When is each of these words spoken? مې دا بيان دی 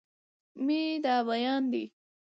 مې 0.65 0.81
دا 1.03 1.15
بيان 1.27 1.63
دی 1.71 1.83